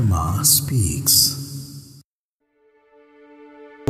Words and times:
Dharma 0.00 0.42
Speaks. 0.42 1.39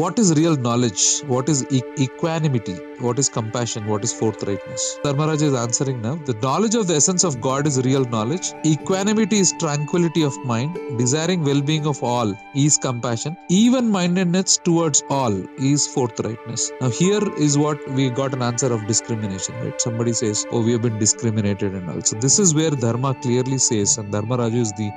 What 0.01 0.19
is 0.21 0.29
real 0.39 0.57
knowledge? 0.57 1.03
What 1.33 1.49
is 1.53 1.59
e- 1.77 1.83
equanimity? 2.05 2.75
What 3.05 3.19
is 3.19 3.29
compassion? 3.29 3.87
What 3.93 4.05
is 4.07 4.13
forthrightness? 4.19 4.83
Dharmaraj 5.05 5.43
is 5.49 5.55
answering 5.63 6.01
now. 6.01 6.15
The 6.29 6.35
knowledge 6.45 6.77
of 6.81 6.87
the 6.87 6.95
essence 7.01 7.25
of 7.29 7.41
God 7.47 7.67
is 7.71 7.77
real 7.89 8.05
knowledge. 8.15 8.47
Equanimity 8.65 9.41
is 9.45 9.53
tranquility 9.65 10.23
of 10.23 10.39
mind. 10.53 10.79
Desiring 11.03 11.45
well 11.45 11.61
being 11.61 11.87
of 11.93 12.03
all 12.03 12.35
is 12.55 12.79
compassion. 12.79 13.37
Even 13.49 13.91
mindedness 13.91 14.59
towards 14.69 15.03
all 15.11 15.37
is 15.73 15.87
forthrightness. 15.97 16.71
Now, 16.81 16.91
here 17.03 17.25
is 17.47 17.59
what 17.59 17.79
we 17.91 18.11
got 18.11 18.33
an 18.33 18.43
answer 18.51 18.73
of 18.73 18.87
discrimination, 18.87 19.57
right? 19.65 19.79
Somebody 19.89 20.15
says, 20.15 20.47
Oh, 20.53 20.63
we 20.65 20.73
have 20.73 20.83
been 20.83 20.99
discriminated 20.99 21.75
and 21.75 21.91
all. 21.91 22.01
So, 22.03 22.17
this 22.17 22.39
is 22.39 22.55
where 22.55 22.71
Dharma 22.71 23.15
clearly 23.27 23.59
says, 23.59 23.99
and 23.99 24.15
Dharmaraju 24.15 24.63
is 24.69 24.73
the 24.85 24.91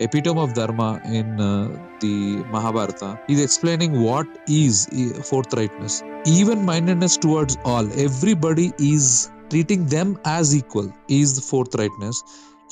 epitome 0.00 0.40
of 0.40 0.54
Dharma 0.54 1.00
in 1.04 1.40
uh, 1.40 1.68
the 2.00 2.42
Mahabharata. 2.54 3.20
He's 3.26 3.42
explaining 3.42 4.00
what 4.02 4.26
is 4.50 4.86
uh, 4.88 5.22
forthrightness. 5.30 6.02
Even 6.26 6.64
mindedness 6.64 7.16
towards 7.16 7.58
all. 7.64 7.86
Everybody 8.08 8.72
is 8.78 9.30
treating 9.50 9.86
them 9.86 10.18
as 10.24 10.54
equal 10.56 10.92
is 11.08 11.38
forthrightness. 11.40 12.22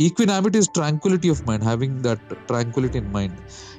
Equanimity 0.01 0.59
is 0.59 0.69
tranquility 0.69 1.29
of 1.29 1.45
mind, 1.45 1.65
having 1.65 2.03
that 2.03 2.21
tranquility 2.47 2.99
in 2.99 3.11
mind. 3.11 3.37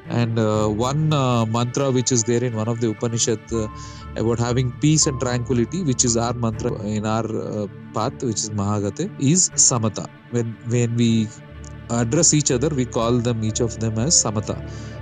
And 0.10 0.38
uh, 0.38 0.68
one 0.68 1.14
uh, 1.14 1.46
mantra 1.46 1.92
which 1.92 2.12
is 2.12 2.24
there 2.24 2.44
in 2.44 2.56
one 2.58 2.68
of 2.68 2.82
the 2.82 2.90
Upanishad 2.90 3.40
uh, 3.54 3.68
about 4.18 4.40
having 4.40 4.74
peace 4.82 5.08
and 5.08 5.20
tranquility, 5.22 5.82
which 5.84 6.04
is 6.04 6.18
our 6.18 6.34
mantra 6.34 6.74
in 6.82 7.06
our 7.06 7.26
uh, 7.26 7.68
path, 7.94 8.22
which 8.22 8.42
is 8.46 8.50
Mahagate, 8.50 9.10
is 9.22 9.50
Samata. 9.52 10.08
When 10.32 10.58
when 10.68 10.96
we 10.98 11.30
address 11.90 12.34
each 12.34 12.52
other, 12.52 12.70
we 12.70 12.86
call 12.86 13.18
them 13.18 13.44
each 13.44 13.60
of 13.60 13.80
them 13.80 13.98
as 14.00 14.16
Samata. 14.24 14.58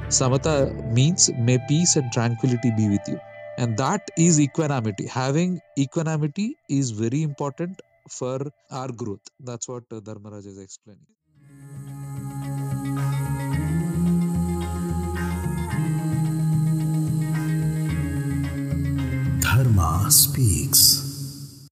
Samata 0.08 0.74
means 0.94 1.30
may 1.38 1.58
peace 1.68 1.96
and 1.96 2.12
tranquility 2.12 2.72
be 2.78 2.90
with 2.90 3.08
you. 3.08 3.20
And 3.58 3.76
that 3.78 4.10
is 4.18 4.40
equanimity. 4.40 5.08
Having 5.08 5.60
equanimity 5.78 6.58
is 6.70 6.92
very 6.92 7.24
important 7.24 7.82
for 8.10 8.52
our 8.72 8.88
growth. 8.90 9.28
That's 9.40 9.68
what 9.68 9.90
Dharmaraj 9.90 10.46
is 10.46 10.60
explaining. 10.60 11.06
Dharma 19.42 20.12
speaks. 20.12 21.07